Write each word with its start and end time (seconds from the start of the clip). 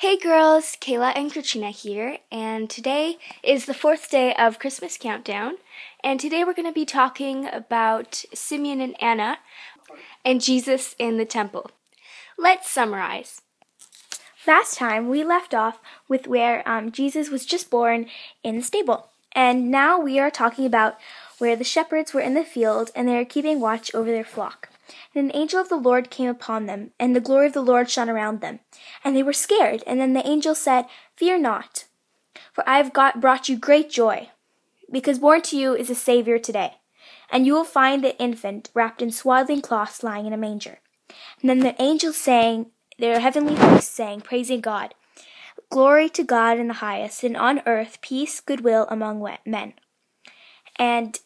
Hey 0.00 0.16
girls, 0.16 0.78
Kayla 0.80 1.12
and 1.14 1.30
Katrina 1.30 1.68
here, 1.68 2.20
and 2.32 2.70
today 2.70 3.18
is 3.42 3.66
the 3.66 3.74
fourth 3.74 4.10
day 4.10 4.32
of 4.34 4.58
Christmas 4.58 4.96
Countdown, 4.96 5.58
and 6.02 6.18
today 6.18 6.42
we're 6.42 6.54
going 6.54 6.66
to 6.66 6.72
be 6.72 6.86
talking 6.86 7.46
about 7.52 8.24
Simeon 8.32 8.80
and 8.80 8.96
Anna 9.02 9.40
and 10.24 10.40
Jesus 10.40 10.96
in 10.98 11.18
the 11.18 11.26
temple. 11.26 11.70
Let's 12.38 12.70
summarize. 12.70 13.42
Last 14.46 14.78
time 14.78 15.10
we 15.10 15.22
left 15.22 15.52
off 15.52 15.78
with 16.08 16.26
where 16.26 16.66
um, 16.66 16.92
Jesus 16.92 17.28
was 17.28 17.44
just 17.44 17.68
born 17.68 18.06
in 18.42 18.56
the 18.56 18.62
stable, 18.62 19.10
and 19.32 19.70
now 19.70 20.00
we 20.00 20.18
are 20.18 20.30
talking 20.30 20.64
about 20.64 20.96
where 21.36 21.56
the 21.56 21.62
shepherds 21.62 22.14
were 22.14 22.22
in 22.22 22.32
the 22.32 22.42
field 22.42 22.90
and 22.96 23.06
they 23.06 23.18
are 23.18 23.24
keeping 23.26 23.60
watch 23.60 23.94
over 23.94 24.10
their 24.10 24.24
flock. 24.24 24.70
And 25.14 25.24
an 25.24 25.36
angel 25.36 25.60
of 25.60 25.68
the 25.68 25.76
Lord 25.76 26.10
came 26.10 26.28
upon 26.28 26.66
them, 26.66 26.90
and 26.98 27.14
the 27.14 27.20
glory 27.20 27.46
of 27.46 27.52
the 27.52 27.62
Lord 27.62 27.90
shone 27.90 28.10
around 28.10 28.40
them. 28.40 28.60
And 29.04 29.16
they 29.16 29.22
were 29.22 29.32
scared. 29.32 29.82
And 29.86 30.00
then 30.00 30.12
the 30.12 30.26
angel 30.26 30.54
said, 30.54 30.86
Fear 31.16 31.38
not, 31.38 31.84
for 32.52 32.68
I 32.68 32.78
have 32.78 32.92
got 32.92 33.20
brought 33.20 33.48
you 33.48 33.56
great 33.56 33.90
joy, 33.90 34.30
because 34.90 35.18
born 35.18 35.42
to 35.42 35.56
you 35.56 35.74
is 35.74 35.90
a 35.90 35.94
Savior 35.94 36.38
today. 36.38 36.74
And 37.30 37.46
you 37.46 37.54
will 37.54 37.64
find 37.64 38.02
the 38.02 38.18
infant 38.20 38.70
wrapped 38.74 39.00
in 39.00 39.10
swaddling 39.10 39.62
cloths 39.62 40.02
lying 40.02 40.26
in 40.26 40.32
a 40.32 40.36
manger. 40.36 40.80
And 41.40 41.48
then 41.48 41.60
the 41.60 41.80
angels 41.80 42.16
sang, 42.16 42.66
their 42.98 43.20
heavenly 43.20 43.54
voice 43.54 43.88
sang, 43.88 44.20
praising 44.20 44.60
God. 44.60 44.94
Glory 45.70 46.08
to 46.10 46.24
God 46.24 46.58
in 46.58 46.68
the 46.68 46.74
highest, 46.74 47.22
and 47.22 47.36
on 47.36 47.62
earth 47.64 48.00
peace, 48.00 48.40
goodwill 48.40 48.86
among 48.90 49.24
men. 49.46 49.74
And 50.76 51.20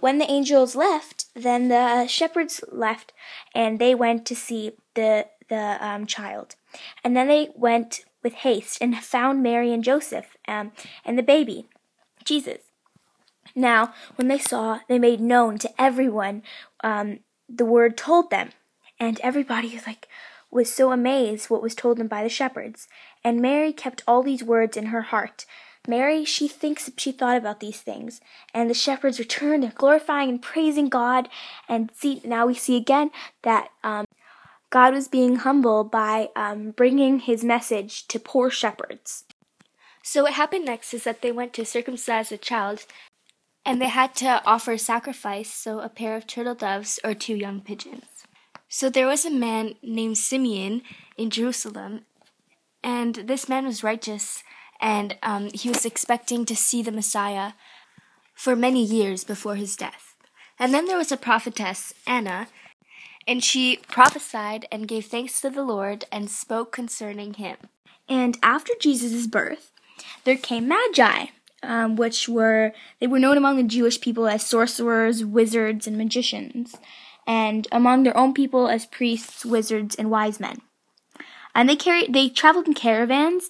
when 0.00 0.18
the 0.18 0.30
angels 0.30 0.74
left, 0.74 1.26
then 1.34 1.68
the 1.68 2.06
shepherds 2.06 2.62
left, 2.70 3.12
and 3.54 3.78
they 3.78 3.94
went 3.94 4.26
to 4.26 4.36
see 4.36 4.72
the 4.94 5.26
the 5.48 5.78
um, 5.80 6.06
child. 6.06 6.56
And 7.02 7.16
then 7.16 7.28
they 7.28 7.48
went 7.54 8.04
with 8.22 8.34
haste 8.34 8.78
and 8.80 8.96
found 8.98 9.42
Mary 9.42 9.72
and 9.72 9.82
Joseph 9.82 10.36
um, 10.46 10.72
and 11.04 11.16
the 11.18 11.22
baby, 11.22 11.68
Jesus. 12.24 12.58
Now, 13.54 13.94
when 14.16 14.28
they 14.28 14.38
saw, 14.38 14.80
they 14.88 14.98
made 14.98 15.20
known 15.20 15.58
to 15.58 15.80
everyone 15.80 16.42
um, 16.84 17.20
the 17.48 17.64
word 17.64 17.96
told 17.96 18.30
them, 18.30 18.50
and 19.00 19.18
everybody 19.20 19.74
was 19.74 19.86
like 19.86 20.08
was 20.50 20.72
so 20.72 20.92
amazed 20.92 21.50
what 21.50 21.62
was 21.62 21.74
told 21.74 21.98
them 21.98 22.08
by 22.08 22.22
the 22.22 22.28
shepherds. 22.28 22.88
And 23.22 23.42
Mary 23.42 23.72
kept 23.72 24.02
all 24.06 24.22
these 24.22 24.42
words 24.42 24.76
in 24.76 24.86
her 24.86 25.02
heart. 25.02 25.44
Mary, 25.88 26.22
she 26.22 26.46
thinks 26.46 26.90
she 26.98 27.10
thought 27.10 27.38
about 27.38 27.60
these 27.60 27.80
things. 27.80 28.20
And 28.52 28.68
the 28.68 28.74
shepherds 28.74 29.18
returned 29.18 29.74
glorifying 29.74 30.28
and 30.28 30.42
praising 30.42 30.90
God. 30.90 31.28
And 31.66 31.90
see, 31.94 32.20
now 32.24 32.46
we 32.46 32.54
see 32.54 32.76
again 32.76 33.10
that 33.42 33.70
um, 33.82 34.04
God 34.70 34.92
was 34.92 35.08
being 35.08 35.36
humble 35.36 35.84
by 35.84 36.28
um, 36.36 36.72
bringing 36.72 37.20
his 37.20 37.42
message 37.42 38.06
to 38.08 38.20
poor 38.20 38.50
shepherds. 38.50 39.24
So, 40.02 40.24
what 40.24 40.34
happened 40.34 40.66
next 40.66 40.92
is 40.92 41.04
that 41.04 41.22
they 41.22 41.32
went 41.32 41.52
to 41.54 41.64
circumcise 41.64 42.28
the 42.28 42.38
child, 42.38 42.86
and 43.64 43.80
they 43.80 43.88
had 43.88 44.14
to 44.16 44.42
offer 44.46 44.72
a 44.72 44.78
sacrifice, 44.78 45.52
so 45.52 45.80
a 45.80 45.88
pair 45.88 46.16
of 46.16 46.26
turtle 46.26 46.54
doves 46.54 46.98
or 47.04 47.14
two 47.14 47.34
young 47.34 47.60
pigeons. 47.60 48.04
So, 48.68 48.88
there 48.88 49.06
was 49.06 49.24
a 49.24 49.30
man 49.30 49.74
named 49.82 50.16
Simeon 50.16 50.82
in 51.16 51.30
Jerusalem, 51.30 52.06
and 52.82 53.16
this 53.16 53.48
man 53.48 53.66
was 53.66 53.84
righteous 53.84 54.42
and 54.80 55.16
um, 55.22 55.50
he 55.52 55.68
was 55.68 55.84
expecting 55.84 56.44
to 56.44 56.56
see 56.56 56.82
the 56.82 56.92
Messiah 56.92 57.52
for 58.34 58.54
many 58.54 58.84
years 58.84 59.24
before 59.24 59.56
his 59.56 59.76
death. 59.76 60.14
And 60.58 60.72
then 60.74 60.86
there 60.86 60.98
was 60.98 61.12
a 61.12 61.16
prophetess, 61.16 61.92
Anna, 62.06 62.48
and 63.26 63.44
she 63.44 63.80
prophesied 63.88 64.66
and 64.72 64.88
gave 64.88 65.06
thanks 65.06 65.40
to 65.40 65.50
the 65.50 65.62
Lord 65.62 66.04
and 66.10 66.30
spoke 66.30 66.72
concerning 66.72 67.34
him. 67.34 67.56
And 68.08 68.38
after 68.42 68.72
Jesus' 68.80 69.26
birth, 69.26 69.70
there 70.24 70.36
came 70.36 70.66
magi, 70.66 71.26
um, 71.62 71.96
which 71.96 72.28
were 72.28 72.72
they 73.00 73.06
were 73.06 73.18
known 73.18 73.36
among 73.36 73.56
the 73.56 73.62
Jewish 73.64 74.00
people 74.00 74.26
as 74.26 74.46
sorcerers, 74.46 75.24
wizards, 75.24 75.86
and 75.86 75.98
magicians, 75.98 76.76
and 77.26 77.66
among 77.70 78.02
their 78.02 78.16
own 78.16 78.32
people 78.32 78.68
as 78.68 78.86
priests, 78.86 79.44
wizards, 79.44 79.94
and 79.94 80.10
wise 80.10 80.40
men. 80.40 80.62
And 81.54 81.68
they 81.68 81.76
carried 81.76 82.14
they 82.14 82.28
traveled 82.28 82.66
in 82.66 82.74
caravans 82.74 83.48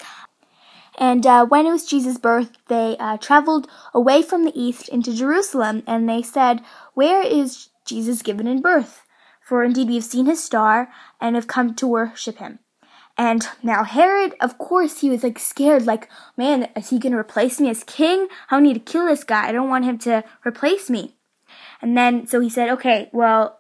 and 0.99 1.25
uh, 1.25 1.47
when 1.47 1.65
it 1.65 1.71
was 1.71 1.87
Jesus' 1.87 2.19
birth, 2.19 2.51
they 2.67 2.97
uh, 2.99 3.17
traveled 3.19 3.69
away 3.95 4.21
from 4.21 4.45
the 4.45 4.53
east 4.61 4.89
into 4.89 5.15
Jerusalem, 5.15 5.85
and 5.87 6.09
they 6.09 6.23
said, 6.23 6.61
Where 6.95 7.25
is 7.25 7.69
Jesus 7.87 8.21
given 8.21 8.49
in 8.49 8.61
birth? 8.61 9.05
For 9.41 9.63
indeed 9.63 9.89
we 9.89 9.95
have 9.95 10.05
seen 10.05 10.27
his 10.27 10.43
star 10.43 10.91
and 11.21 11.37
have 11.37 11.47
come 11.47 11.75
to 11.77 11.87
worship 11.87 12.39
him. 12.39 12.59
And 13.17 13.49
now 13.63 13.85
Herod, 13.85 14.35
of 14.41 14.59
course, 14.59 15.01
he 15.01 15.09
was 15.09 15.23
like 15.23 15.39
scared, 15.39 15.87
like, 15.87 16.09
man, 16.37 16.69
is 16.77 16.91
he 16.91 16.99
going 16.99 17.13
to 17.13 17.19
replace 17.19 17.61
me 17.61 17.71
as 17.71 17.85
king? 17.85 18.27
I 18.51 18.61
need 18.61 18.75
to 18.75 18.81
kill 18.81 19.07
this 19.07 19.25
guy. 19.25 19.49
I 19.49 19.53
don't 19.53 19.71
want 19.71 19.85
him 19.85 19.99
to 19.99 20.25
replace 20.45 20.91
me. 20.91 21.17
And 21.81 21.97
then, 21.97 22.27
so 22.27 22.41
he 22.41 22.51
said, 22.51 22.71
okay, 22.71 23.09
well, 23.13 23.58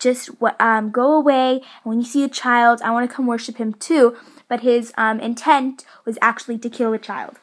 just 0.00 0.30
um, 0.58 0.90
go 0.90 1.12
away. 1.12 1.52
And 1.52 1.84
when 1.84 1.98
you 1.98 2.06
see 2.06 2.24
a 2.24 2.28
child, 2.28 2.80
I 2.82 2.90
want 2.90 3.08
to 3.08 3.14
come 3.14 3.26
worship 3.26 3.58
him 3.58 3.74
too 3.74 4.16
but 4.50 4.60
his 4.60 4.92
um, 4.98 5.20
intent 5.20 5.86
was 6.04 6.18
actually 6.20 6.58
to 6.58 6.68
kill 6.68 6.90
the 6.90 6.98
child. 6.98 7.36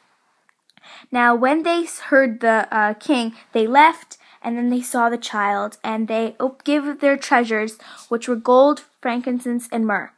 Now, 1.10 1.34
when 1.34 1.64
they 1.64 1.86
heard 2.10 2.42
the 2.42 2.68
uh, 2.70 2.94
king, 2.96 3.34
they 3.54 3.66
left, 3.66 4.18
and 4.44 4.58
then 4.58 4.70
they 4.70 4.82
saw 4.82 5.10
the 5.10 5.18
child, 5.18 5.78
and 5.84 6.08
they 6.08 6.36
gave 6.66 7.00
their 7.00 7.18
treasures, 7.18 7.78
which 8.10 8.28
were 8.28 8.36
gold, 8.36 8.84
frankincense, 9.02 9.70
and 9.72 9.88
myrrh. 9.88 10.12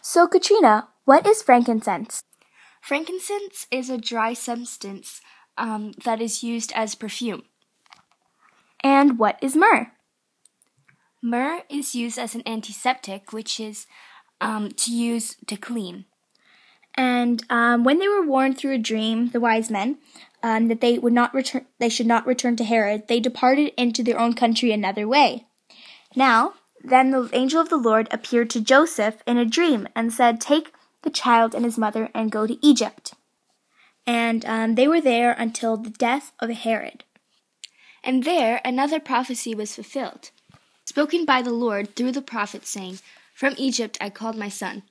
So, 0.00 0.26
Katrina, 0.26 0.88
what 1.04 1.26
is 1.26 1.42
frankincense? 1.42 2.24
Frankincense 2.80 3.68
is 3.70 3.88
a 3.88 3.96
dry 3.96 4.34
substance 4.34 5.20
um, 5.56 5.92
that 6.04 6.20
is 6.20 6.42
used 6.42 6.72
as 6.74 6.96
perfume. 6.96 7.44
And 8.82 9.16
what 9.16 9.38
is 9.40 9.54
myrrh? 9.54 9.92
Myrrh 11.22 11.62
is 11.70 11.94
used 11.94 12.18
as 12.18 12.34
an 12.34 12.42
antiseptic, 12.44 13.32
which 13.32 13.60
is 13.60 13.86
um, 14.40 14.72
to 14.72 14.92
use 14.92 15.36
to 15.46 15.56
clean. 15.56 16.04
And 16.94 17.42
um, 17.48 17.84
when 17.84 18.00
they 18.00 18.08
were 18.08 18.26
warned 18.26 18.58
through 18.58 18.74
a 18.74 18.78
dream, 18.78 19.28
the 19.28 19.40
wise 19.40 19.70
men, 19.70 19.98
um, 20.42 20.66
that 20.68 20.80
they 20.80 20.98
would 20.98 21.12
not 21.12 21.32
return, 21.32 21.64
they 21.78 21.88
should 21.88 22.08
not 22.08 22.26
return 22.26 22.56
to 22.56 22.64
Herod, 22.64 23.06
they 23.06 23.20
departed 23.20 23.72
into 23.76 24.02
their 24.02 24.18
own 24.18 24.34
country 24.34 24.72
another 24.72 25.06
way. 25.06 25.46
Now, 26.16 26.54
then 26.82 27.12
the 27.12 27.30
angel 27.32 27.60
of 27.60 27.68
the 27.68 27.76
Lord 27.76 28.08
appeared 28.10 28.50
to 28.50 28.60
Joseph 28.60 29.22
in 29.26 29.38
a 29.38 29.46
dream 29.46 29.86
and 29.94 30.12
said, 30.12 30.40
"Take 30.40 30.72
the 31.02 31.10
child 31.10 31.54
and 31.54 31.64
his 31.64 31.78
mother 31.78 32.10
and 32.12 32.32
go 32.32 32.46
to 32.46 32.58
Egypt." 32.66 33.14
And 34.04 34.44
um, 34.44 34.74
they 34.74 34.88
were 34.88 35.00
there 35.00 35.32
until 35.32 35.76
the 35.76 35.90
death 35.90 36.32
of 36.40 36.50
Herod. 36.50 37.04
And 38.02 38.24
there 38.24 38.60
another 38.64 38.98
prophecy 38.98 39.54
was 39.54 39.76
fulfilled, 39.76 40.32
spoken 40.84 41.24
by 41.24 41.42
the 41.42 41.52
Lord 41.52 41.94
through 41.94 42.12
the 42.12 42.22
prophet, 42.22 42.66
saying, 42.66 42.98
from 43.34 43.54
Egypt 43.56 43.98
I 44.00 44.10
called 44.10 44.36
my 44.36 44.48
son. 44.48 44.82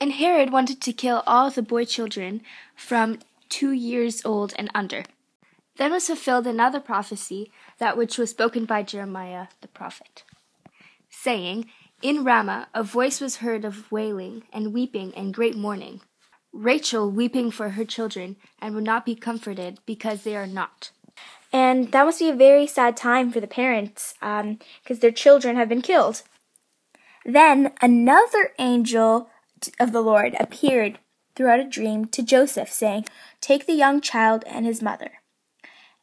And 0.00 0.12
Herod 0.12 0.50
wanted 0.50 0.80
to 0.82 0.92
kill 0.92 1.22
all 1.26 1.50
the 1.50 1.62
boy 1.62 1.84
children 1.84 2.42
from 2.74 3.20
two 3.48 3.72
years 3.72 4.24
old 4.24 4.52
and 4.58 4.70
under. 4.74 5.04
Then 5.76 5.92
was 5.92 6.06
fulfilled 6.06 6.46
another 6.46 6.80
prophecy, 6.80 7.50
that 7.78 7.96
which 7.96 8.18
was 8.18 8.30
spoken 8.30 8.64
by 8.64 8.82
Jeremiah 8.82 9.48
the 9.60 9.68
prophet, 9.68 10.24
saying, 11.08 11.70
In 12.02 12.24
Ramah 12.24 12.68
a 12.74 12.82
voice 12.82 13.20
was 13.20 13.36
heard 13.36 13.64
of 13.64 13.90
wailing 13.90 14.44
and 14.52 14.72
weeping 14.72 15.12
and 15.16 15.34
great 15.34 15.56
mourning. 15.56 16.00
Rachel 16.52 17.10
weeping 17.10 17.50
for 17.50 17.70
her 17.70 17.84
children, 17.84 18.36
and 18.60 18.74
would 18.74 18.84
not 18.84 19.04
be 19.04 19.16
comforted 19.16 19.78
because 19.86 20.22
they 20.22 20.36
are 20.36 20.46
not. 20.46 20.90
And 21.54 21.92
that 21.92 22.04
must 22.04 22.18
be 22.18 22.28
a 22.28 22.34
very 22.34 22.66
sad 22.66 22.96
time 22.96 23.30
for 23.30 23.38
the 23.38 23.46
parents, 23.46 24.14
because 24.18 24.50
um, 24.96 25.00
their 25.00 25.12
children 25.12 25.54
have 25.54 25.68
been 25.68 25.82
killed. 25.82 26.22
Then 27.24 27.72
another 27.80 28.50
angel 28.58 29.30
of 29.78 29.92
the 29.92 30.00
Lord 30.00 30.34
appeared 30.40 30.98
throughout 31.36 31.60
a 31.60 31.64
dream 31.64 32.06
to 32.06 32.24
Joseph, 32.24 32.70
saying, 32.70 33.06
Take 33.40 33.66
the 33.66 33.72
young 33.74 34.00
child 34.00 34.42
and 34.48 34.66
his 34.66 34.82
mother, 34.82 35.12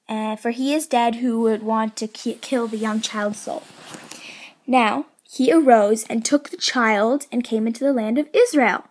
and 0.08 0.40
for 0.40 0.52
he 0.52 0.74
is 0.74 0.88
dead 0.88 1.16
who 1.16 1.42
would 1.42 1.64
want 1.64 1.98
to 1.98 2.08
kill 2.08 2.68
the 2.68 2.78
young 2.78 3.02
child's 3.02 3.40
soul. 3.40 3.64
Now 4.66 5.08
he 5.30 5.52
arose 5.52 6.06
and 6.06 6.24
took 6.24 6.50
the 6.50 6.56
child 6.56 7.28
and 7.30 7.44
came 7.44 7.68
into 7.68 7.84
the 7.84 7.92
land 7.92 8.18
of 8.18 8.30
Israel. 8.34 8.86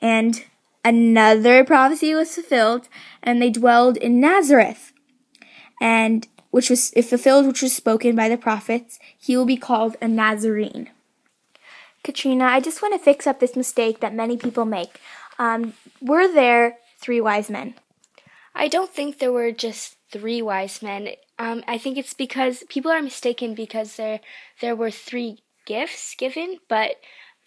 And 0.00 0.42
another 0.84 1.64
prophecy 1.64 2.16
was 2.16 2.34
fulfilled, 2.34 2.88
and 3.22 3.40
they 3.40 3.50
dwelled 3.50 3.96
in 3.96 4.20
Nazareth. 4.20 4.91
And 5.82 6.28
which 6.52 6.70
was 6.70 6.92
if 6.94 7.08
fulfilled, 7.08 7.44
which 7.46 7.60
was 7.60 7.74
spoken 7.74 8.14
by 8.14 8.28
the 8.28 8.36
prophets, 8.36 9.00
he 9.18 9.36
will 9.36 9.44
be 9.44 9.56
called 9.56 9.96
a 10.00 10.06
Nazarene. 10.06 10.90
Katrina, 12.04 12.44
I 12.44 12.60
just 12.60 12.82
want 12.82 12.94
to 12.94 13.04
fix 13.04 13.26
up 13.26 13.40
this 13.40 13.56
mistake 13.56 13.98
that 13.98 14.14
many 14.14 14.36
people 14.36 14.64
make. 14.64 15.00
Um, 15.40 15.74
were 16.00 16.32
there 16.32 16.78
three 17.00 17.20
wise 17.20 17.50
men? 17.50 17.74
I 18.54 18.68
don't 18.68 18.94
think 18.94 19.18
there 19.18 19.32
were 19.32 19.50
just 19.50 19.96
three 20.12 20.40
wise 20.40 20.82
men. 20.82 21.08
Um, 21.36 21.64
I 21.66 21.78
think 21.78 21.98
it's 21.98 22.14
because 22.14 22.62
people 22.68 22.92
are 22.92 23.02
mistaken 23.02 23.54
because 23.54 23.96
there 23.96 24.20
there 24.60 24.76
were 24.76 24.92
three 24.92 25.38
gifts 25.66 26.14
given, 26.14 26.58
but 26.68 26.92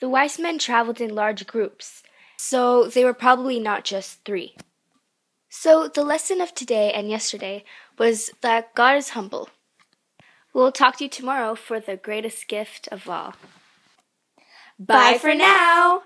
the 0.01 0.09
wise 0.09 0.37
men 0.37 0.57
traveled 0.57 0.99
in 0.99 1.15
large 1.15 1.47
groups, 1.47 2.03
So 2.37 2.87
they 2.87 3.05
were 3.05 3.13
probably 3.13 3.59
not 3.61 3.85
just 3.85 4.25
three. 4.25 4.55
So 5.57 5.87
the 5.87 6.03
lesson 6.03 6.41
of 6.41 6.53
today 6.53 6.91
and 6.91 7.09
yesterday 7.09 7.63
was 7.97 8.29
that 8.41 8.75
God 8.75 8.97
is 8.97 9.09
humble. 9.11 9.49
We'll 10.53 10.73
talk 10.73 10.97
to 10.97 11.05
you 11.05 11.09
tomorrow 11.09 11.55
for 11.55 11.79
the 11.79 11.95
greatest 11.95 12.49
gift 12.49 12.89
of 12.91 13.09
all. 13.09 13.35
Bye 14.77 15.17
for 15.17 15.33
now. 15.33 16.03